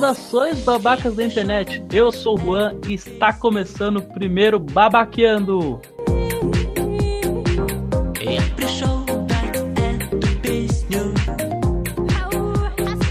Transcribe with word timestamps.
Saudações, 0.00 0.60
babacas 0.60 1.14
da 1.14 1.22
internet. 1.22 1.84
Eu 1.92 2.10
sou 2.10 2.34
o 2.34 2.40
Juan 2.40 2.74
e 2.88 2.94
está 2.94 3.34
começando 3.34 3.98
o 3.98 4.02
primeiro 4.02 4.58
Babaqueando. 4.58 5.78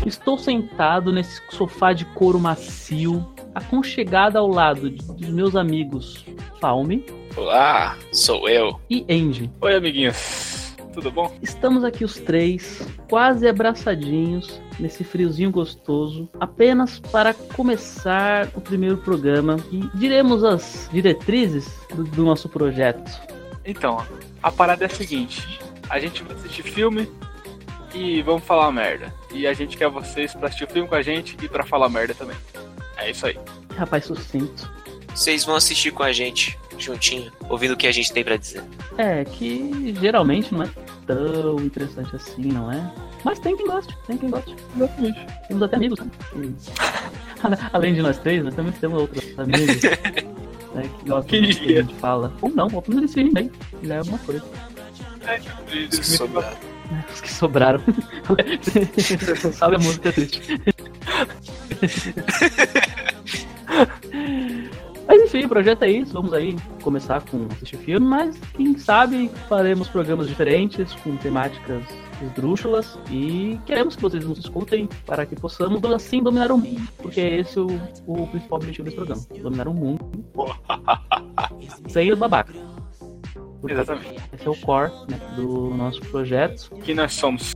Estou 0.04 0.36
sentado 0.40 1.14
nesse 1.14 1.40
sofá 1.52 1.94
de 1.94 2.06
couro 2.06 2.40
macio, 2.40 3.24
aconchegado 3.54 4.38
ao 4.38 4.48
lado 4.48 4.90
dos 4.90 5.30
meus 5.30 5.56
amigos 5.56 6.26
Falme 6.60 7.06
Olá, 7.38 7.96
sou 8.12 8.50
eu. 8.50 8.82
e 8.90 9.06
Andy. 9.08 9.52
Oi, 9.62 9.76
amiguinhos. 9.76 10.49
Tudo 10.94 11.12
bom? 11.12 11.36
Estamos 11.42 11.84
aqui 11.84 12.04
os 12.04 12.16
três, 12.16 12.82
quase 13.10 13.48
abraçadinhos, 13.48 14.62
nesse 14.80 15.04
friozinho 15.04 15.52
gostoso, 15.52 16.30
apenas 16.40 17.00
para 17.00 17.34
começar 17.34 18.50
o 18.56 18.62
primeiro 18.62 18.98
programa 18.98 19.58
e 19.72 19.80
diremos 19.98 20.44
as 20.44 20.90
diretrizes 20.92 21.80
do, 21.94 22.04
do 22.04 22.24
nosso 22.24 22.50
projeto. 22.50 23.10
Então, 23.64 24.04
a 24.42 24.52
parada 24.52 24.86
é 24.86 24.88
a 24.88 24.90
seguinte: 24.90 25.60
a 25.90 26.00
gente 26.00 26.24
vai 26.24 26.36
assistir 26.36 26.64
filme 26.64 27.10
e 27.94 28.22
vamos 28.22 28.44
falar 28.44 28.72
merda. 28.72 29.14
E 29.32 29.46
a 29.46 29.54
gente 29.54 29.78
quer 29.78 29.90
vocês 29.90 30.34
pra 30.34 30.48
assistir 30.48 30.66
o 30.66 30.70
filme 30.70 30.88
com 30.88 30.96
a 30.96 31.02
gente 31.02 31.38
e 31.42 31.48
pra 31.48 31.64
falar 31.64 31.90
merda 31.90 32.14
também. 32.14 32.38
É 32.98 33.12
isso 33.12 33.26
aí. 33.26 33.38
Rapaz 33.76 34.06
sucinto. 34.06 34.72
Vocês 35.14 35.44
vão 35.44 35.56
assistir 35.56 35.92
com 35.92 36.04
a 36.04 36.12
gente, 36.12 36.58
juntinho, 36.78 37.32
ouvindo 37.50 37.74
o 37.74 37.78
que 37.78 37.88
a 37.88 37.92
gente 37.92 38.12
tem 38.12 38.24
pra 38.24 38.38
dizer. 38.38 38.64
É, 39.00 39.24
que 39.24 39.96
geralmente 39.98 40.54
não 40.54 40.64
é 40.64 40.70
tão 41.08 41.56
interessante 41.62 42.14
assim, 42.18 42.52
não 42.52 42.70
é? 42.70 42.94
Mas 43.24 43.40
tem 43.40 43.56
quem 43.56 43.66
goste, 43.66 43.96
tem 44.06 44.18
quem 44.18 44.30
goste. 44.30 44.54
Exatamente. 44.76 45.26
Temos 45.48 45.64
até 45.64 45.76
amigos, 45.78 46.00
né? 46.02 46.08
Além 47.72 47.94
de 47.94 48.02
nós 48.02 48.18
três, 48.18 48.44
nós 48.44 48.54
também 48.54 48.74
temos 48.74 49.00
outros 49.00 49.24
amigos. 49.40 49.82
né, 50.76 50.84
que 51.00 51.10
gostam 51.10 51.24
Quem 51.30 51.42
do 51.44 51.56
que 51.56 51.78
a 51.78 51.82
gente 51.82 51.94
fala. 51.96 52.34
Ou 52.42 52.50
não, 52.50 52.68
ou 52.74 52.82
pelo 52.82 52.98
menos 52.98 53.16
eles 53.16 53.34
bem. 53.34 53.50
Já 53.84 53.96
é 53.96 53.98
alguma 54.00 54.18
coisa. 54.20 54.44
É, 55.26 55.40
e- 55.74 55.96
Sobrar. 56.04 56.58
né, 56.92 57.06
Os 57.14 57.22
que 57.22 57.32
sobraram. 57.32 57.82
Sabe 59.54 59.76
a 59.78 59.80
música 59.80 60.12
triste. 60.12 60.42
Enfim, 65.30 65.46
o 65.46 65.50
projeto 65.50 65.84
é 65.84 65.92
isso. 65.92 66.12
Vamos 66.12 66.34
aí 66.34 66.56
começar 66.82 67.22
com 67.22 67.46
assistir 67.52 67.78
filme, 67.78 68.04
mas 68.04 68.36
quem 68.58 68.76
sabe 68.80 69.30
faremos 69.48 69.88
programas 69.88 70.28
diferentes, 70.28 70.92
com 71.04 71.16
temáticas 71.18 71.84
esdrúxulas. 72.20 72.98
E 73.12 73.60
queremos 73.64 73.96
que 73.96 74.02
vocês 74.02 74.26
nos 74.26 74.40
escutem 74.40 74.90
para 75.06 75.28
que 75.28 75.36
possamos 75.36 75.86
assim 75.94 76.24
dominar 76.24 76.52
o 76.52 76.58
mundo. 76.58 76.82
Porque 76.98 77.22
esse 77.22 77.60
é 77.60 77.62
o, 77.62 77.68
o 78.08 78.26
principal 78.26 78.58
objetivo 78.58 78.86
desse 78.86 78.96
programa: 78.96 79.22
dominar 79.40 79.68
o 79.68 79.74
mundo 79.74 80.10
sem 81.88 82.12
os 82.12 82.18
babacas. 82.18 82.56
Exatamente. 83.68 84.16
Esse 84.34 84.48
é 84.48 84.50
o 84.50 84.56
core 84.56 84.92
né, 85.12 85.20
do 85.36 85.70
nosso 85.76 86.02
projeto. 86.02 86.72
Quem 86.84 86.96
nós 86.96 87.14
somos? 87.14 87.54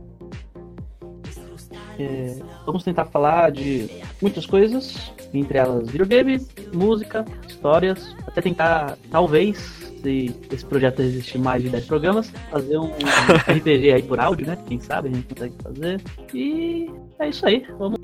É, 1.98 2.36
vamos 2.66 2.82
tentar 2.84 3.04
falar 3.06 3.50
de 3.52 3.88
muitas 4.20 4.46
coisas, 4.46 5.12
entre 5.32 5.58
elas 5.58 5.88
videogame, 5.90 6.44
música, 6.72 7.24
histórias, 7.48 8.14
até 8.26 8.40
tentar, 8.40 8.96
talvez, 9.10 9.58
se 10.02 10.34
esse 10.52 10.64
projeto 10.64 11.00
existir 11.02 11.38
mais 11.38 11.62
de 11.62 11.68
10 11.70 11.86
programas, 11.86 12.32
fazer 12.50 12.78
um 12.78 12.90
RPG 13.48 13.92
aí 13.92 14.02
por 14.02 14.18
áudio, 14.20 14.46
né? 14.46 14.58
Quem 14.66 14.80
sabe 14.80 15.08
a 15.08 15.12
gente 15.12 15.26
consegue 15.34 15.54
fazer. 15.62 16.00
E 16.34 16.90
é 17.18 17.28
isso 17.28 17.46
aí, 17.46 17.66
vamos 17.78 17.98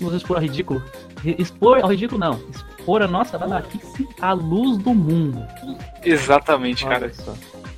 nos 0.00 0.14
expor 0.14 0.36
ao 0.36 0.42
ridículo. 0.42 0.82
Ri- 1.22 1.36
Expor 1.38 1.80
ao 1.82 1.90
ridículo 1.90 2.18
não, 2.20 2.40
expor 2.78 3.02
a 3.02 3.08
nossa 3.08 3.36
babaquice 3.38 4.06
à 4.20 4.32
luz 4.32 4.78
do 4.78 4.94
mundo. 4.94 5.44
Exatamente, 6.02 6.84
Olha 6.86 7.00
cara. 7.00 7.12
só. 7.14 7.34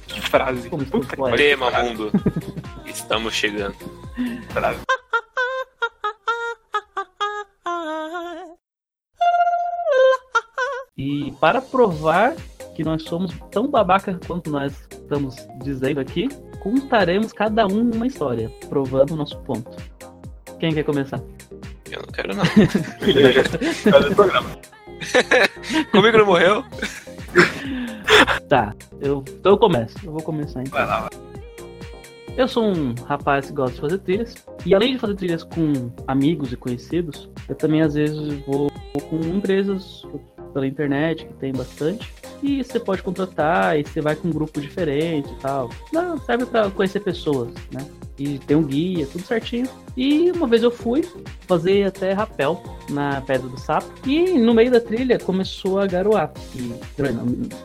Que 0.06 0.20
frase. 0.20 0.68
Como 0.70 0.84
Puta 0.84 1.14
que. 1.16 1.36
Tema 1.36 1.70
mundo. 1.82 2.10
Estamos 2.86 3.34
chegando. 3.34 3.74
frase. 4.48 4.80
E 10.96 11.30
para 11.32 11.60
provar 11.60 12.34
que 12.74 12.82
nós 12.82 13.02
somos 13.02 13.34
tão 13.50 13.68
babaca 13.68 14.18
quanto 14.26 14.50
nós 14.50 14.72
estamos 14.90 15.36
dizendo 15.62 16.00
aqui, 16.00 16.26
contaremos 16.60 17.34
cada 17.34 17.66
um 17.66 17.90
uma 17.90 18.06
história, 18.06 18.50
provando 18.70 19.10
o 19.10 19.16
nosso 19.16 19.38
ponto. 19.40 19.76
Quem 20.58 20.72
quer 20.72 20.84
começar? 20.84 21.20
Eu 21.90 22.00
não 22.00 22.08
quero 22.08 22.34
não. 22.34 22.44
Comigo 25.92 26.16
não 26.16 26.26
morreu? 26.26 26.64
Tá, 28.48 28.74
eu, 28.98 29.22
então 29.28 29.52
eu 29.52 29.58
começo. 29.58 29.98
Eu 30.02 30.12
vou 30.12 30.22
começar 30.22 30.62
então. 30.62 30.78
Vai 30.78 30.86
lá, 30.86 31.00
vai. 31.00 31.10
Eu 32.38 32.48
sou 32.48 32.64
um 32.64 32.94
rapaz 33.06 33.46
que 33.46 33.52
gosta 33.52 33.74
de 33.74 33.80
fazer 33.82 33.98
trilhas. 33.98 34.34
E 34.64 34.74
além 34.74 34.94
de 34.94 34.98
fazer 34.98 35.14
trilhas 35.14 35.42
com 35.42 35.92
amigos 36.06 36.52
e 36.52 36.56
conhecidos, 36.56 37.28
eu 37.48 37.54
também 37.54 37.82
às 37.82 37.92
vezes 37.94 38.32
vou 38.46 38.70
com 39.10 39.20
empresas 39.20 40.02
pela 40.56 40.66
internet, 40.66 41.26
que 41.26 41.34
tem 41.34 41.52
bastante. 41.52 42.10
E 42.42 42.64
você 42.64 42.80
pode 42.80 43.02
contratar, 43.02 43.78
e 43.78 43.84
você 43.84 44.00
vai 44.00 44.16
com 44.16 44.28
um 44.28 44.30
grupo 44.30 44.58
diferente 44.58 45.30
e 45.30 45.36
tal. 45.36 45.68
Não, 45.92 46.18
serve 46.18 46.46
pra 46.46 46.70
conhecer 46.70 47.00
pessoas, 47.00 47.52
né? 47.70 47.86
E 48.18 48.38
tem 48.38 48.56
um 48.56 48.62
guia, 48.62 49.06
tudo 49.06 49.22
certinho. 49.26 49.68
E 49.94 50.30
uma 50.30 50.46
vez 50.46 50.62
eu 50.62 50.70
fui 50.70 51.04
fazer 51.46 51.86
até 51.86 52.14
rapel 52.14 52.62
na 52.88 53.20
Pedra 53.20 53.46
do 53.46 53.60
Sapo. 53.60 53.86
E 54.08 54.38
no 54.38 54.54
meio 54.54 54.70
da 54.70 54.80
trilha 54.80 55.18
começou 55.18 55.78
a 55.78 55.86
garoar. 55.86 56.32
E 56.54 56.72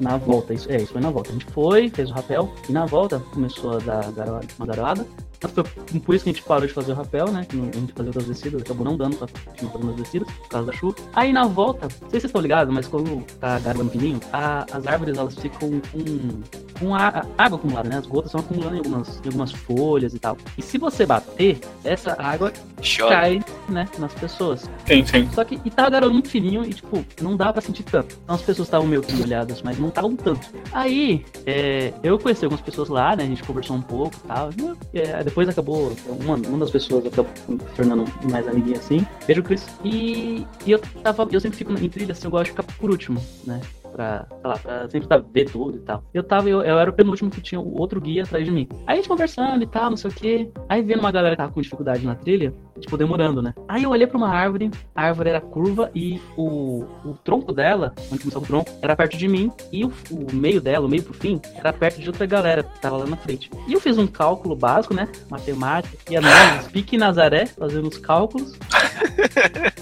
na 0.02 0.18
volta, 0.18 0.54
isso, 0.54 0.70
é, 0.70 0.76
isso 0.76 0.92
foi 0.92 1.02
na 1.02 1.10
volta. 1.10 1.30
A 1.30 1.34
gente 1.34 1.46
foi, 1.46 1.90
fez 1.90 2.10
o 2.10 2.14
rapel. 2.14 2.54
E 2.68 2.74
na 2.74 2.86
volta 2.86 3.20
começou 3.34 3.78
a 3.78 3.78
dar 3.78 4.12
garoada, 4.12 4.48
uma 4.60 4.68
garoada. 4.68 5.08
Foi 5.42 6.00
por 6.00 6.16
isso 6.16 6.24
que 6.24 6.30
a 6.30 6.34
gente 6.34 6.44
parou 6.44 6.68
de 6.68 6.74
fazer 6.74 6.92
o 6.92 6.96
rapel, 6.96 7.32
né? 7.32 7.46
Que 7.50 7.58
a 7.60 7.80
gente 7.80 7.94
fazia 7.94 8.10
outras 8.10 8.26
descidas, 8.26 8.62
acabou 8.62 8.86
não 8.86 8.96
dando 8.96 9.18
pra 9.18 9.28
continuar 9.46 9.72
fazendo 9.74 9.90
as 9.92 9.96
descidas, 9.98 10.32
por 10.34 10.48
causa 10.50 10.68
da 10.68 10.74
chuva. 10.74 10.96
Aí 11.14 11.34
na 11.34 11.46
volta, 11.46 11.88
não 11.88 11.90
sei 11.90 11.98
se 12.00 12.10
vocês 12.12 12.26
estão 12.26 12.42
ligados, 12.42 12.74
mas 12.74 12.88
quando 12.88 13.24
tá 13.40 13.58
garoando 13.60 13.90
fininho, 13.92 14.20
a- 14.32 14.66
as 14.72 14.86
árvores 14.88 15.18
elas 15.18 15.36
ficam 15.36 15.70
com, 15.92 16.42
com 16.82 16.96
a, 16.96 17.24
água 17.38 17.58
acumulada, 17.60 17.88
né? 17.88 17.98
As 17.98 18.08
gotas 18.08 18.32
vão 18.32 18.42
acumulando 18.42 18.76
em 18.76 18.78
algumas, 18.80 19.22
em 19.24 19.28
algumas 19.28 19.52
folhas 19.52 20.14
e 20.16 20.20
tal. 20.20 20.36
E 20.58 20.62
se 20.62 20.80
você 20.80 21.06
bater, 21.06 21.60
essa 21.84 22.16
água 22.20 22.52
Chora. 22.82 23.16
cai, 23.16 23.40
né, 23.70 23.88
nas 24.00 24.14
pessoas. 24.16 24.68
Sim, 24.88 25.06
sim. 25.06 25.30
Só 25.32 25.44
que 25.44 25.62
e 25.64 25.70
tava 25.70 25.92
garoando 25.92 26.14
muito 26.14 26.30
fininho 26.30 26.66
e, 26.66 26.74
tipo, 26.74 27.06
não 27.22 27.38
dava 27.38 27.54
pra 27.54 27.62
sentir 27.62 27.84
tanto. 27.84 28.18
Então 28.24 28.36
as 28.36 28.42
pessoas 28.42 28.68
estavam 28.68 28.88
meio 28.88 29.04
que 29.04 29.14
molhadas, 29.14 29.62
mas 29.62 29.78
não 29.78 29.90
estavam 29.90 30.16
tanto. 30.16 30.48
Aí, 30.74 31.24
é, 31.46 31.94
eu 32.02 32.18
conheci 32.18 32.44
algumas 32.44 32.64
pessoas 32.64 32.90
lá, 32.90 33.16
né? 33.16 33.24
A 33.24 33.28
gente 33.28 33.44
conversou 33.44 33.76
um 33.76 33.82
pouco 33.82 34.16
e 34.16 34.28
tal. 34.28 34.50
É, 34.94 35.24
depois 35.24 35.48
acabou, 35.48 35.94
uma, 36.20 36.36
uma 36.36 36.58
das 36.58 36.72
pessoas 36.72 37.06
acabou 37.06 37.32
se 37.48 37.76
tornando 37.76 38.06
mais 38.30 38.48
amiguinha 38.48 38.78
assim. 38.78 39.06
Beijo, 39.28 39.44
Cris. 39.44 39.68
E, 39.84 40.48
e 40.66 40.72
eu 40.72 40.80
tava, 41.04 41.28
eu 41.32 41.40
sempre 41.40 41.58
fico 41.58 41.72
em 41.74 41.90
trilha 41.90 42.14
assim, 42.14 42.26
eu 42.26 42.32
gosto 42.32 42.46
de 42.46 42.52
ficar 42.52 42.64
por 42.64 42.90
último, 42.90 43.22
né? 43.46 43.62
Pra, 43.92 44.26
lá, 44.44 44.58
pra 44.58 44.90
sempre 44.90 45.08
tá, 45.08 45.18
ver 45.18 45.46
tudo 45.50 45.78
e 45.78 45.82
tal. 45.82 46.04
Eu 46.14 46.24
tava, 46.24 46.50
eu, 46.50 46.62
eu 46.62 46.80
era 46.80 46.90
o 46.90 46.94
penúltimo 46.94 47.30
que 47.30 47.42
tinha 47.42 47.60
outro 47.60 48.00
guia 48.00 48.24
atrás 48.24 48.46
de 48.46 48.52
mim. 48.52 48.68
Aí 48.88 48.94
a 48.94 48.96
gente 48.96 49.10
conversando 49.10 49.64
e 49.64 49.68
tal, 49.68 49.90
não 49.90 49.98
sei 49.98 50.10
o 50.10 50.14
quê. 50.14 50.52
Aí 50.70 50.82
vendo 50.82 51.00
uma 51.00 51.12
galera 51.12 51.36
que 51.36 51.42
tava 51.42 51.52
com 51.52 51.62
dificuldade 51.62 52.06
na 52.06 52.16
trilha, 52.16 52.54
tipo, 52.82 52.98
demorando, 52.98 53.42
né? 53.42 53.54
Aí 53.68 53.84
eu 53.84 53.90
olhei 53.90 54.08
pra 54.08 54.18
uma 54.18 54.30
árvore, 54.30 54.72
a 54.96 55.04
árvore 55.04 55.30
era 55.30 55.40
curva 55.40 55.90
e 55.96 56.20
o, 56.36 56.84
o 57.06 57.14
tronco 57.24 57.54
dela, 57.54 57.94
onde 58.12 58.20
começou 58.20 58.42
o 58.42 58.46
tronco, 58.46 58.72
era 58.82 58.96
perto 58.96 59.18
de 59.18 59.28
mim. 59.28 59.52
E 59.72 59.86
o, 59.86 59.94
o 60.12 60.36
meio 60.36 60.60
dela, 60.60 60.86
o 60.86 60.90
meio 60.90 61.04
pro 61.04 61.14
fim, 61.14 61.40
era 61.56 61.72
perto 61.72 62.02
de 62.02 62.08
outra 62.08 62.26
galera 62.26 62.64
que 62.64 62.80
tava 62.82 62.98
lá 62.98 63.06
na 63.06 63.18
frente. 63.18 63.50
E 63.68 63.74
eu 63.74 63.80
fiz 63.80 63.98
um 63.98 64.08
cálculo 64.08 64.56
básico, 64.56 64.94
né? 64.94 65.08
Matemática, 65.30 65.98
e 66.10 66.18
análise, 66.18 66.70
pique 66.72 66.98
Nazaré, 66.98 67.46
fazendo 67.46 67.88
os 67.88 67.98
cálculos. 67.98 68.58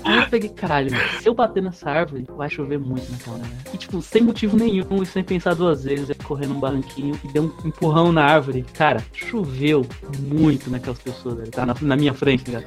Aí 0.04 0.18
eu 0.18 0.28
peguei, 0.30 0.50
caralho, 0.50 0.90
se 1.22 1.28
eu 1.28 1.34
bater 1.34 1.64
nessa 1.64 1.90
árvore, 1.90 2.26
vai 2.36 2.50
chover 2.50 2.80
muito 2.80 3.10
naquela 3.12 3.38
né? 3.38 3.50
E 3.74 3.78
tipo, 3.78 4.02
sem 4.02 4.22
motivo 4.22 4.58
nenhum 4.58 5.02
e 5.02 5.06
sem 5.06 5.24
pensar 5.24 5.56
duas 5.56 5.84
vezes, 5.84 6.10
eu 6.10 6.16
corri 6.24 6.46
num 6.46 6.60
barranquinho 6.60 7.20
e 7.24 7.32
dei 7.32 7.42
um 7.42 7.52
empurrão 7.66 8.12
na 8.12 8.24
árvore. 8.24 8.66
Cara, 8.74 9.04
choveu 9.14 9.86
muito 10.20 10.70
naquelas 10.70 11.00
pessoas, 11.00 11.36
velho, 11.36 11.52
tá 11.52 11.66
na, 11.66 11.76
na 11.82 11.96
minha 11.96 12.14
frente, 12.14 12.50
cara. 12.52 12.66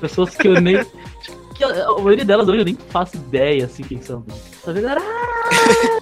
Pessoas 0.00 0.34
que 0.36 0.48
eu 0.48 0.60
nem. 0.60 0.84
Que 1.54 1.64
a, 1.64 1.92
maioria 1.98 2.24
delas 2.24 2.48
hoje 2.48 2.60
eu 2.60 2.64
nem 2.64 2.74
faço 2.88 3.16
ideia, 3.16 3.66
assim, 3.66 3.82
quem 3.82 4.00
são. 4.00 4.24
Só 4.64 4.72
vendo, 4.72 4.88
ah, 4.88 4.98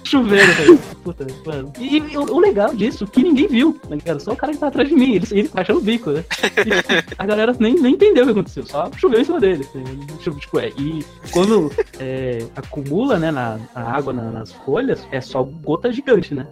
chuveiro, 0.03 0.51
velho. 0.53 0.77
Puta, 1.03 1.27
mano. 1.45 1.73
E, 1.77 1.97
e 1.97 2.17
o, 2.17 2.21
o 2.33 2.39
legal 2.39 2.73
disso, 2.73 3.05
que 3.05 3.21
ninguém 3.21 3.47
viu, 3.47 3.79
né, 3.89 3.97
cara? 4.03 4.19
Só 4.19 4.31
o 4.31 4.35
cara 4.37 4.53
que 4.53 4.57
tá 4.59 4.67
atrás 4.67 4.87
de 4.87 4.95
mim, 4.95 5.15
ele, 5.15 5.27
ele 5.31 5.47
tá 5.49 5.65
o 5.73 5.81
bico, 5.81 6.11
né? 6.11 6.23
E 6.65 7.13
a 7.17 7.25
galera 7.25 7.53
nem, 7.59 7.73
nem 7.75 7.93
entendeu 7.93 8.23
o 8.23 8.27
que 8.27 8.31
aconteceu, 8.31 8.65
só 8.65 8.89
choveu 8.97 9.19
em 9.19 9.25
cima 9.25 9.39
dele. 9.39 9.65
assim, 9.69 10.33
Tipo, 10.39 10.59
é, 10.59 10.69
e 10.77 11.03
quando 11.31 11.71
é, 11.99 12.45
acumula, 12.55 13.19
né, 13.19 13.29
na, 13.31 13.59
a 13.75 13.81
água 13.81 14.13
na- 14.13 14.31
nas 14.31 14.53
folhas, 14.53 15.05
é 15.11 15.19
só 15.19 15.43
gota 15.43 15.91
gigante, 15.91 16.33
né? 16.33 16.47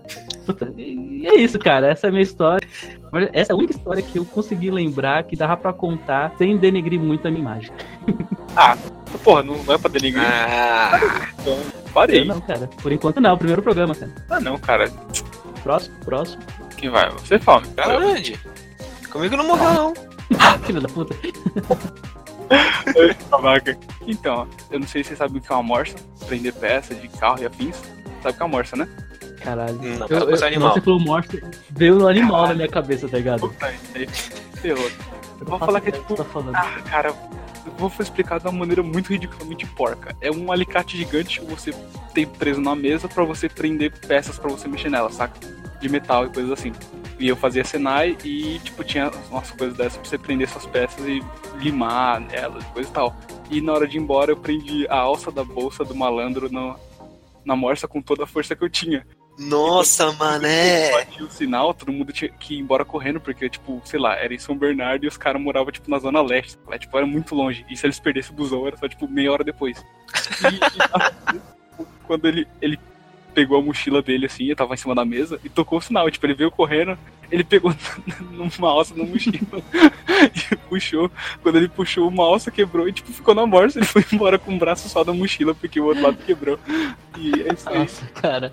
Puta, 0.48 0.74
e, 0.78 1.22
e 1.22 1.28
é 1.28 1.36
isso, 1.36 1.60
cara. 1.60 1.88
Essa 1.88 2.08
é 2.08 2.10
a 2.10 2.12
minha 2.12 2.24
história. 2.24 2.68
Essa 3.34 3.52
é 3.52 3.54
a 3.54 3.58
única 3.58 3.74
história 3.74 4.02
que 4.02 4.18
eu 4.18 4.26
consegui 4.26 4.72
lembrar 4.72 5.24
que 5.24 5.36
dava 5.36 5.56
pra 5.58 5.72
contar 5.74 6.34
sem 6.38 6.58
denegrir 6.58 7.00
muito 7.00 7.28
a 7.28 7.32
minha 7.32 7.42
imagem. 7.42 7.72
Porra, 9.24 9.44
não 9.44 9.56
vai 9.56 9.78
pra 9.78 9.90
delinear. 9.90 10.26
Ah, 10.50 11.30
Então, 11.40 11.54
Eu 11.54 11.92
parei. 11.94 12.26
não, 12.26 12.42
cara. 12.42 12.68
Por 12.82 12.92
enquanto 12.92 13.20
não, 13.22 13.38
primeiro 13.38 13.62
programa, 13.62 13.94
cara. 13.94 14.12
Ah, 14.30 14.40
não, 14.40 14.58
cara. 14.58 14.90
Próximo, 15.64 15.96
próximo. 16.06 16.42
Quem 16.78 16.90
vai? 16.90 17.10
Você 17.12 17.38
fala. 17.40 17.64
Cara, 17.76 18.00
grande. 18.00 18.40
Comigo 19.12 19.36
não 19.38 19.48
morreu, 19.48 19.74
não. 19.74 19.94
Filho 20.66 20.82
da 20.82 20.88
puta. 20.90 21.16
Então, 24.08 24.48
eu 24.72 24.80
não 24.80 24.88
sei 24.88 25.04
se 25.04 25.10
vocês 25.10 25.18
sabem 25.20 25.38
o 25.38 25.42
que 25.42 25.52
é 25.52 25.56
uma 25.56 25.64
morsa. 25.64 25.96
Prender 26.28 26.54
peça 26.54 26.96
de 26.96 27.08
carro 27.10 27.42
e 27.42 27.46
afins. 27.46 27.76
Sabe 28.24 28.34
o 28.34 28.34
que 28.34 28.42
é 28.42 28.46
uma 28.46 28.48
morsa, 28.52 28.76
né? 28.78 28.88
Caralho. 29.42 29.76
Não, 29.76 30.08
Eu, 30.08 30.30
eu, 30.30 30.46
animal. 30.46 30.74
Você 30.74 30.82
falou 30.82 31.00
morte, 31.00 31.44
veio 31.70 31.96
no 31.96 32.08
animal 32.08 32.48
na 32.48 32.54
minha 32.54 32.68
cabeça, 32.68 33.08
tá 33.08 33.18
ligado? 33.18 33.54
Ferrou. 34.56 34.90
Eu 35.40 35.46
vou 35.46 35.60
falar 35.60 35.82
que 35.82 35.90
é 35.90 35.92
tipo. 35.92 36.16
tá 36.16 36.24
falando. 36.24 36.56
Ah, 36.56 36.82
cara, 36.90 37.10
eu 37.66 37.72
vou 37.78 37.92
explicar 38.00 38.40
de 38.40 38.48
uma 38.48 38.60
maneira 38.60 38.82
muito 38.82 39.10
ridiculamente 39.10 39.66
porca. 39.68 40.16
É 40.22 40.32
um 40.32 40.52
alicate 40.52 40.98
gigante 40.98 41.40
que 41.40 41.46
você 41.46 41.72
tem 42.14 42.26
preso 42.26 42.62
na 42.62 42.76
mesa 42.76 43.08
pra 43.08 43.24
você 43.24 43.48
prender 43.48 43.92
peças 44.08 44.40
pra 44.40 44.50
você 44.50 44.68
mexer 44.68 44.90
nela, 44.90 45.12
saca? 45.12 45.38
De 45.80 45.88
metal 45.90 46.26
e 46.26 46.30
coisas 46.30 46.52
assim. 46.52 46.74
E 47.20 47.28
eu 47.28 47.36
fazia 47.36 47.64
Senai 47.64 48.18
e, 48.24 48.60
tipo, 48.60 48.84
tinha 48.84 49.12
umas 49.30 49.52
coisas 49.52 49.78
dessas 49.78 49.98
pra 49.98 50.10
você 50.10 50.18
prender 50.18 50.48
suas 50.48 50.66
peças 50.66 51.06
e 51.06 51.22
limar 51.60 52.20
nelas, 52.20 52.64
coisa 52.66 52.90
e 52.90 52.92
tal. 52.92 53.16
E 53.50 53.62
na 53.62 53.74
hora 53.74 53.88
de 53.88 53.98
ir 53.98 54.02
embora 54.02 54.32
eu 54.32 54.38
prendi 54.38 54.88
a 54.90 54.98
alça 54.98 55.32
da 55.32 55.44
bolsa 55.44 55.84
do 55.84 55.96
malandro 55.96 56.52
no, 56.52 56.76
na 57.46 57.56
morsa 57.56 57.88
com 57.88 58.02
toda 58.02 58.24
a 58.24 58.28
força 58.28 58.56
que 58.56 58.64
eu 58.64 58.70
tinha. 58.70 59.06
Nossa, 59.38 60.12
mané. 60.14 60.92
Bati 60.92 61.22
o 61.22 61.30
sinal, 61.30 61.74
todo 61.74 61.92
mundo 61.92 62.12
tinha 62.12 62.30
que 62.30 62.56
ir 62.56 62.60
embora 62.60 62.84
correndo, 62.84 63.22
porque, 63.22 63.48
tipo, 63.48 63.80
sei 63.86 64.00
lá, 64.00 64.16
era 64.16 64.34
em 64.34 64.40
São 64.40 64.58
Bernardo 64.58 65.06
e 65.06 65.08
os 65.08 65.18
caras 65.18 65.42
moravam, 65.42 65.72
tipo, 65.72 65.90
na 65.92 66.00
zona 66.00 66.22
leste. 66.22 66.58
Lá, 66.68 66.78
tipo, 66.78 66.98
era 66.98 67.06
muito 67.06 67.36
longe. 67.36 67.64
E 67.70 67.78
se 67.78 67.86
eles 67.86 68.00
perdessem 68.00 68.32
o 68.32 68.36
busão, 68.36 68.66
era 68.66 68.78
só, 68.78 68.88
tipo, 68.88 69.08
meia 69.08 69.32
hora 69.32 69.44
depois. 69.44 69.78
E, 70.42 71.36
e, 71.36 71.88
quando 72.08 72.28
ele, 72.28 72.48
ele 72.60 72.80
pegou 73.36 73.60
a 73.60 73.62
mochila 73.62 74.02
dele, 74.02 74.26
assim, 74.26 74.46
eu 74.46 74.56
tava 74.56 74.74
em 74.74 74.78
cima 74.78 74.96
da 74.96 75.06
mesa, 75.06 75.40
e 75.44 75.50
tocou 75.50 75.78
o 75.78 75.82
sinal. 75.82 76.10
Tipo, 76.10 76.26
ele 76.26 76.34
veio 76.34 76.50
correndo, 76.50 76.98
ele 77.32 77.44
pegou 77.44 77.72
numa 78.34 78.70
alça 78.72 78.96
na 78.96 79.04
mochila 79.04 79.38
e 80.52 80.56
puxou. 80.68 81.12
Quando 81.44 81.58
ele 81.58 81.68
puxou, 81.68 82.08
uma 82.08 82.24
alça 82.24 82.50
quebrou 82.50 82.90
e, 82.90 82.94
tipo, 82.94 83.14
ficou 83.14 83.36
na 83.36 83.46
morsa. 83.46 83.78
Ele 83.78 83.86
foi 83.86 84.04
embora 84.12 84.40
com 84.40 84.56
o 84.56 84.58
braço 84.58 84.90
só 84.90 85.04
da 85.04 85.14
mochila, 85.14 85.54
porque 85.54 85.80
o 85.80 85.86
outro 85.86 86.02
lado 86.02 86.18
quebrou. 86.26 86.58
E 87.16 87.44
é 87.44 87.54
isso 87.54 87.70
aí. 87.70 87.78
Nossa, 87.78 88.06
cara. 88.08 88.52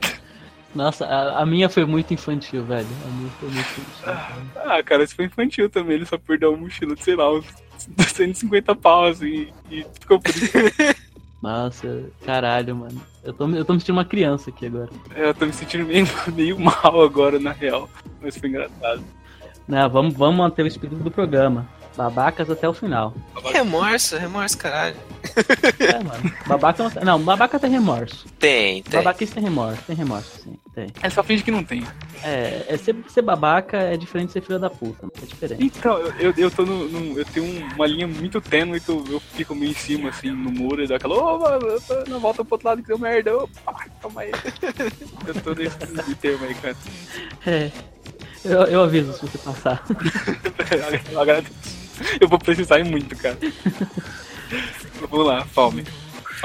Nossa, 0.74 1.06
a, 1.06 1.42
a 1.42 1.46
minha 1.46 1.68
foi 1.68 1.84
muito 1.84 2.12
infantil, 2.12 2.64
velho. 2.64 2.86
A 3.04 3.10
minha 3.12 3.30
foi 3.30 3.48
muito 3.48 3.80
infantil. 3.80 4.50
Ah, 4.56 4.82
cara, 4.82 5.04
isso 5.04 5.14
foi 5.14 5.26
infantil 5.26 5.70
também. 5.70 5.96
Ele 5.96 6.06
só 6.06 6.18
perdeu 6.18 6.52
a 6.52 6.56
mochila 6.56 6.94
de, 6.94 7.02
sei 7.02 7.14
lá, 7.14 7.32
uns 7.32 7.46
150 8.08 8.74
pau, 8.74 9.06
assim, 9.06 9.48
e 9.70 9.86
ficou 10.00 10.18
por 10.20 10.30
isso. 10.30 10.52
Nossa, 11.40 12.04
caralho, 12.24 12.74
mano. 12.74 13.00
Eu 13.22 13.32
tô, 13.32 13.46
eu 13.50 13.64
tô 13.64 13.74
me 13.74 13.80
sentindo 13.80 13.96
uma 13.96 14.04
criança 14.04 14.48
aqui 14.48 14.66
agora. 14.66 14.88
Eu 15.14 15.34
tô 15.34 15.44
me 15.44 15.52
sentindo 15.52 15.84
meio, 15.84 16.06
meio 16.34 16.58
mal 16.58 17.02
agora, 17.02 17.38
na 17.38 17.52
real. 17.52 17.88
Mas 18.20 18.36
foi 18.36 18.48
engraçado. 18.48 19.04
Né, 19.68 19.86
vamos, 19.88 20.14
vamos 20.14 20.36
manter 20.36 20.62
o 20.62 20.66
espírito 20.66 21.02
do 21.02 21.10
programa. 21.10 21.68
Babacas 21.96 22.50
até 22.50 22.68
o 22.68 22.72
final. 22.72 23.14
Remorso, 23.52 24.16
remorso, 24.16 24.58
caralho. 24.58 24.96
É, 25.78 26.02
mano. 26.02 26.32
Babaca 26.46 26.82
não, 26.82 27.04
não, 27.04 27.22
babaca 27.22 27.58
tem 27.58 27.70
remorso. 27.70 28.26
Tem, 28.38 28.82
tem. 28.82 29.00
Babaquice 29.00 29.32
tem 29.34 29.42
remorso, 29.42 29.82
tem 29.86 29.94
remorso, 29.94 30.42
sim, 30.42 30.58
tem. 30.74 30.92
É 31.02 31.08
só 31.10 31.22
finge 31.22 31.42
que 31.42 31.50
não 31.50 31.62
tem. 31.62 31.84
É, 32.22 32.64
é 32.68 32.76
ser, 32.76 32.96
ser 33.08 33.22
babaca 33.22 33.76
é 33.78 33.96
diferente 33.96 34.28
de 34.28 34.32
ser 34.34 34.40
filho 34.42 34.58
da 34.58 34.68
puta, 34.70 35.06
é 35.22 35.26
diferente. 35.26 35.64
Então, 35.64 35.98
eu, 35.98 36.12
eu, 36.18 36.34
eu 36.36 36.50
tô 36.50 36.64
no, 36.64 36.88
no- 36.88 37.18
Eu 37.18 37.24
tenho 37.26 37.44
um- 37.46 37.68
uma 37.74 37.86
linha 37.86 38.06
muito 38.08 38.40
tênue 38.40 38.80
que 38.80 38.88
eu, 38.88 39.04
eu 39.10 39.20
fico 39.20 39.54
meio 39.54 39.70
em 39.72 39.74
cima, 39.74 40.08
assim, 40.10 40.30
no 40.30 40.50
muro 40.50 40.82
e 40.82 40.86
dá 40.86 40.96
aquela. 40.96 41.14
Ô, 41.16 41.46
eu 41.46 41.80
tô 41.80 42.10
na 42.10 42.18
volta 42.18 42.44
pro 42.44 42.54
outro 42.54 42.68
lado 42.68 42.82
que 42.82 42.88
deu 42.88 42.98
merda. 42.98 43.36
Opa, 43.36 43.86
calma 44.02 44.22
aí. 44.22 44.30
Eu 45.26 45.34
tô 45.42 45.54
nesse 45.54 46.14
termo 46.16 46.44
aí, 46.44 46.54
cara. 46.54 46.76
É. 47.46 47.70
Eu, 48.44 48.62
eu 48.64 48.82
aviso 48.82 49.12
se 49.14 49.20
você 49.22 49.38
passar. 49.38 49.82
Eu 51.12 51.20
agradeço. 51.20 51.52
Eu 52.20 52.28
vou 52.28 52.38
precisar 52.38 52.78
ir 52.80 52.84
muito, 52.84 53.16
cara. 53.16 53.38
Vamos 55.10 55.26
lá, 55.26 55.46
Palme. 55.54 55.84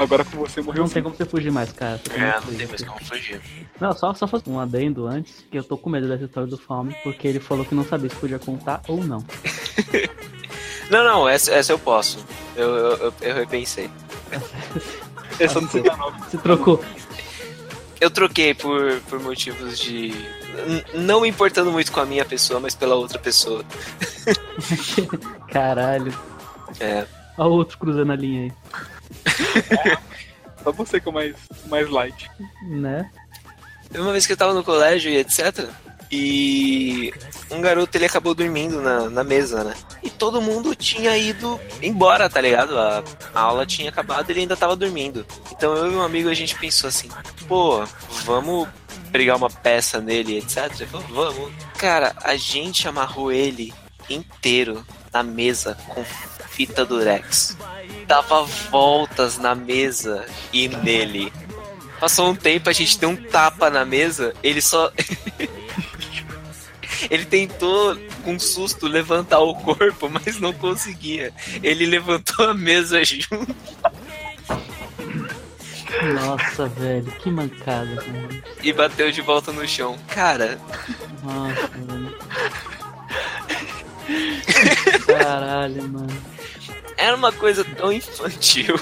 Agora 0.02 0.24
com 0.24 0.38
você 0.38 0.60
morreu 0.62 0.82
Não 0.84 0.90
tem 0.90 1.02
como 1.02 1.14
você 1.14 1.24
fugir 1.24 1.50
mais, 1.52 1.72
cara. 1.72 1.98
Tem 1.98 2.20
É, 2.22 2.34
não 2.34 2.42
fugir. 2.42 2.56
tem 2.58 2.66
mais 2.66 2.82
como 2.82 3.04
fugir. 3.04 3.40
Não, 3.80 3.92
só, 3.92 4.14
só 4.14 4.26
fazer 4.26 4.44
um 4.48 4.58
adendo 4.58 5.06
antes, 5.06 5.44
que 5.50 5.58
eu 5.58 5.64
tô 5.64 5.76
com 5.76 5.90
medo 5.90 6.08
dessa 6.08 6.24
história 6.24 6.48
do 6.48 6.56
Fome, 6.58 6.94
porque 7.02 7.28
ele 7.28 7.40
falou 7.40 7.64
que 7.64 7.74
não 7.74 7.84
sabia 7.84 8.08
se 8.10 8.16
podia 8.16 8.38
contar 8.38 8.80
ou 8.88 9.02
não. 9.04 9.24
Não, 10.90 11.04
não, 11.04 11.28
essa, 11.28 11.52
essa 11.54 11.72
eu 11.72 11.78
posso. 11.78 12.18
Eu, 12.56 12.68
eu, 12.68 12.96
eu, 12.96 13.14
eu 13.20 13.34
repensei. 13.36 13.88
Só 15.48 15.60
não 15.60 15.68
se 15.68 15.78
enganar. 15.78 16.10
Você 16.28 16.36
trocou. 16.36 16.84
Eu 18.00 18.10
troquei 18.10 18.54
por, 18.54 19.00
por 19.08 19.20
motivos 19.20 19.78
de. 19.78 20.12
Não 20.94 21.20
me 21.20 21.28
importando 21.28 21.70
muito 21.70 21.92
com 21.92 22.00
a 22.00 22.04
minha 22.04 22.24
pessoa, 22.24 22.58
mas 22.58 22.74
pela 22.74 22.96
outra 22.96 23.20
pessoa. 23.20 23.64
Caralho. 25.48 26.12
É. 26.80 27.06
Olha 27.38 27.48
o 27.48 27.52
outro 27.52 27.78
cruzando 27.78 28.10
a 28.10 28.16
linha 28.16 28.42
aí. 28.42 28.52
Só 30.62 30.72
você 30.72 31.00
que 31.00 31.08
é 31.08 31.12
mais, 31.12 31.36
mais 31.66 31.88
light. 31.88 32.30
Né? 32.62 33.10
Teve 33.90 34.02
Uma 34.02 34.12
vez 34.12 34.26
que 34.26 34.32
eu 34.32 34.36
tava 34.36 34.52
no 34.52 34.62
colégio 34.62 35.10
e 35.10 35.16
etc. 35.16 35.68
E 36.12 37.14
um 37.50 37.60
garoto 37.60 37.96
ele 37.96 38.04
acabou 38.04 38.34
dormindo 38.34 38.80
na, 38.82 39.08
na 39.08 39.22
mesa, 39.22 39.62
né? 39.62 39.74
E 40.02 40.10
todo 40.10 40.42
mundo 40.42 40.74
tinha 40.74 41.16
ido 41.16 41.58
embora, 41.80 42.28
tá 42.28 42.40
ligado? 42.40 42.76
A, 42.76 43.04
a 43.32 43.40
aula 43.40 43.64
tinha 43.64 43.90
acabado 43.90 44.28
e 44.28 44.32
ele 44.32 44.40
ainda 44.40 44.56
tava 44.56 44.74
dormindo. 44.74 45.24
Então 45.52 45.74
eu 45.76 45.92
e 45.92 45.94
um 45.94 46.02
amigo 46.02 46.28
a 46.28 46.34
gente 46.34 46.56
pensou 46.56 46.88
assim: 46.88 47.08
pô, 47.46 47.84
vamos 48.24 48.68
pregar 49.12 49.36
uma 49.36 49.50
peça 49.50 50.00
nele, 50.00 50.38
etc. 50.38 50.68
Ele 50.80 50.86
falou, 50.86 51.06
vamos. 51.08 51.52
Cara, 51.78 52.14
a 52.22 52.36
gente 52.36 52.88
amarrou 52.88 53.30
ele 53.30 53.72
inteiro 54.08 54.84
na 55.12 55.22
mesa 55.22 55.76
com 55.88 56.04
fita 56.60 56.84
durex. 56.84 57.56
Dava 58.06 58.42
voltas 58.70 59.38
na 59.38 59.54
mesa 59.54 60.26
e 60.52 60.68
nele. 60.68 61.32
Passou 61.98 62.28
um 62.30 62.34
tempo, 62.34 62.68
a 62.68 62.72
gente 62.72 62.98
deu 62.98 63.08
um 63.08 63.16
tapa 63.16 63.70
na 63.70 63.86
mesa, 63.86 64.34
ele 64.42 64.60
só. 64.60 64.92
ele 67.10 67.24
tentou, 67.24 67.96
com 68.24 68.38
susto, 68.38 68.86
levantar 68.86 69.38
o 69.38 69.54
corpo, 69.54 70.10
mas 70.10 70.38
não 70.38 70.52
conseguia. 70.52 71.32
Ele 71.62 71.86
levantou 71.86 72.50
a 72.50 72.52
mesa 72.52 73.02
junto. 73.04 73.56
Nossa, 76.14 76.68
velho, 76.68 77.10
que 77.12 77.30
mancada, 77.30 78.04
mano. 78.06 78.42
e 78.62 78.70
bateu 78.72 79.10
de 79.10 79.22
volta 79.22 79.50
no 79.50 79.66
chão. 79.66 79.98
Cara, 80.08 80.58
Nossa, 81.22 81.68
velho. 81.68 82.18
Caralho, 85.06 85.88
mano. 85.88 86.39
Era 87.00 87.16
uma 87.16 87.32
coisa 87.32 87.64
tão 87.64 87.92
infantil. 87.92 88.76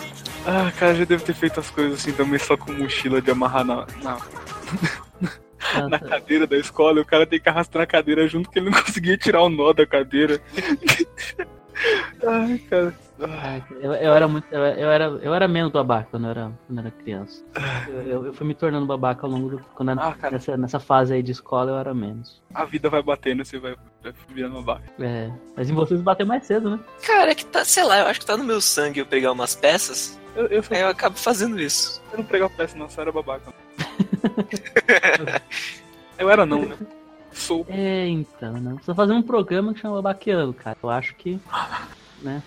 Ah, 0.46 0.72
cara, 0.78 0.94
já 0.94 1.04
devo 1.04 1.24
ter 1.24 1.34
feito 1.34 1.60
as 1.60 1.70
coisas 1.70 2.00
assim 2.00 2.12
também 2.12 2.38
só 2.38 2.56
com 2.56 2.72
mochila 2.72 3.20
de 3.20 3.30
amarrar 3.30 3.64
na, 3.64 3.86
na, 4.02 4.18
na 5.74 5.88
Nossa, 5.88 5.98
cadeira 5.98 6.46
da 6.46 6.56
escola 6.56 7.00
o 7.00 7.04
cara 7.04 7.26
tem 7.26 7.40
que 7.40 7.48
arrastar 7.48 7.82
a 7.82 7.86
cadeira 7.86 8.26
junto 8.26 8.50
que 8.50 8.58
ele 8.58 8.70
não 8.70 8.78
conseguia 8.82 9.16
tirar 9.16 9.42
o 9.42 9.48
nó 9.48 9.72
da 9.72 9.86
cadeira. 9.86 10.40
Ai, 12.26 12.58
cara. 12.70 12.94
Ai, 13.20 13.64
eu, 13.80 13.92
eu 13.94 14.14
era 14.14 14.28
muito. 14.28 14.46
Eu, 14.52 14.60
eu 14.60 14.90
era, 14.90 15.04
eu 15.06 15.34
era 15.34 15.48
menos 15.48 15.72
babaca 15.72 16.08
quando 16.10 16.24
eu 16.24 16.30
era, 16.30 16.52
quando 16.66 16.78
eu 16.78 16.84
era 16.86 16.90
criança. 16.90 17.44
Eu, 17.88 18.26
eu, 18.26 18.34
fui 18.34 18.46
me 18.46 18.54
tornando 18.54 18.86
babaca 18.86 19.26
ao 19.26 19.30
longo 19.32 19.48
do. 19.50 19.58
Quando 19.74 19.90
eu- 19.92 20.00
Ah, 20.00 20.14
cara. 20.14 20.34
nessa, 20.34 20.56
nessa 20.56 20.80
fase 20.80 21.14
aí 21.14 21.22
de 21.22 21.32
escola 21.32 21.72
eu 21.72 21.78
era 21.78 21.94
menos. 21.94 22.40
A 22.54 22.64
vida 22.64 22.88
vai 22.88 23.02
batendo, 23.02 23.44
você 23.44 23.58
vai, 23.58 23.74
vai 24.02 24.12
virando 24.28 24.54
uma 24.56 24.62
barra. 24.62 24.82
É. 25.00 25.30
Mas 25.56 25.68
em 25.70 25.74
vocês 25.74 26.00
bateu 26.00 26.26
mais 26.26 26.44
cedo, 26.46 26.70
né? 26.70 26.80
Cara, 27.06 27.30
é 27.30 27.34
que 27.34 27.44
tá, 27.46 27.64
sei 27.64 27.84
lá, 27.84 27.98
eu 28.00 28.06
acho 28.06 28.20
que 28.20 28.26
tá 28.26 28.36
no 28.36 28.44
meu 28.44 28.60
sangue 28.60 29.00
eu 29.00 29.06
pegar 29.06 29.32
umas 29.32 29.54
peças, 29.56 30.18
Eu, 30.36 30.46
eu, 30.46 30.62
aí 30.70 30.80
eu 30.80 30.88
acabo 30.88 31.16
fazendo 31.16 31.58
isso. 31.60 32.00
eu 32.12 32.18
não 32.18 32.24
pregava 32.24 32.52
peça, 32.54 32.76
não, 32.78 32.88
só 32.88 33.02
era 33.02 33.10
babaca. 33.12 33.52
eu 36.18 36.30
era 36.30 36.46
não, 36.46 36.64
né? 36.66 36.76
Sou. 37.32 37.64
É, 37.68 38.06
então, 38.08 38.54
né? 38.54 38.72
Precisa 38.74 38.94
fazer 38.94 39.12
um 39.12 39.22
programa 39.22 39.72
que 39.72 39.80
chama 39.80 39.96
Babaqueando, 40.02 40.52
cara. 40.52 40.76
Eu 40.82 40.90
acho 40.90 41.14
que. 41.14 41.38
Né? 42.20 42.42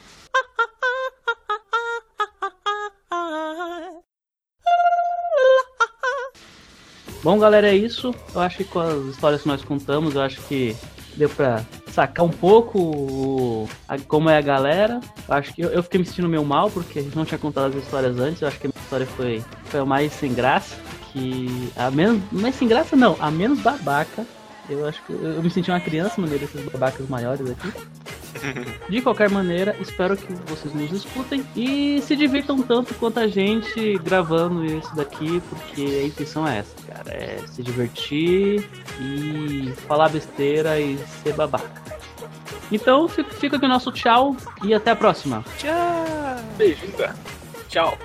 Bom, 7.23 7.37
galera, 7.37 7.67
é 7.69 7.75
isso. 7.75 8.13
Eu 8.33 8.41
acho 8.41 8.57
que 8.57 8.63
com 8.63 8.79
as 8.79 9.05
histórias 9.05 9.41
que 9.43 9.47
nós 9.47 9.63
contamos, 9.63 10.15
eu 10.15 10.21
acho 10.21 10.41
que 10.41 10.75
deu 11.15 11.29
pra 11.29 11.61
sacar 11.91 12.25
um 12.25 12.29
pouco 12.29 12.79
o- 12.79 13.69
a- 13.87 13.99
como 13.99 14.29
é 14.29 14.37
a 14.37 14.41
galera. 14.41 14.99
Eu 15.27 15.33
acho 15.35 15.53
que 15.53 15.61
eu, 15.61 15.69
eu 15.69 15.83
fiquei 15.83 15.99
me 15.99 16.05
sentindo 16.05 16.27
meio 16.27 16.43
mal, 16.43 16.69
porque 16.71 16.97
a 16.99 17.01
gente 17.01 17.15
não 17.15 17.25
tinha 17.25 17.37
contado 17.37 17.77
as 17.77 17.83
histórias 17.83 18.17
antes. 18.17 18.41
Eu 18.41 18.47
acho 18.47 18.59
que 18.59 18.67
a 18.67 18.69
minha 18.73 18.83
história 18.83 19.05
foi, 19.05 19.43
foi 19.65 19.79
a 19.79 19.85
mais 19.85 20.11
sem 20.13 20.33
graça. 20.33 20.75
Que. 21.13 21.71
A 21.75 21.91
menos. 21.91 22.21
É 22.45 22.51
sem 22.51 22.67
graça, 22.67 22.95
não. 22.95 23.15
A 23.19 23.29
menos 23.29 23.59
babaca. 23.59 24.25
Eu 24.69 24.87
acho 24.87 25.03
que 25.05 25.11
eu, 25.11 25.33
eu 25.33 25.43
me 25.43 25.49
senti 25.51 25.69
uma 25.69 25.79
criança 25.79 26.19
no 26.19 26.27
meio 26.27 26.39
desses 26.39 26.63
babacas 26.71 27.07
maiores 27.09 27.41
aqui. 27.49 27.71
De 28.89 29.01
qualquer 29.01 29.29
maneira, 29.29 29.75
espero 29.79 30.17
que 30.17 30.33
vocês 30.47 30.73
nos 30.73 30.91
escutem 30.91 31.45
e 31.55 32.01
se 32.01 32.15
divirtam 32.15 32.61
tanto 32.61 32.93
quanto 32.95 33.19
a 33.19 33.27
gente 33.27 33.97
gravando 33.99 34.65
isso 34.65 34.95
daqui, 34.95 35.41
porque 35.49 35.81
a 35.81 36.05
intenção 36.05 36.47
é 36.47 36.59
essa, 36.59 36.75
cara. 36.87 37.11
É 37.11 37.39
se 37.47 37.61
divertir 37.61 38.67
e 38.99 39.73
falar 39.87 40.09
besteira 40.09 40.79
e 40.79 40.97
ser 41.23 41.33
babaca. 41.33 41.81
Então, 42.71 43.07
fica 43.07 43.57
aqui 43.57 43.65
o 43.65 43.69
nosso 43.69 43.91
tchau 43.91 44.35
e 44.63 44.73
até 44.73 44.91
a 44.91 44.95
próxima. 44.95 45.43
Tchau! 45.57 46.05
Beijo, 46.57 46.85
Tchau. 47.67 47.97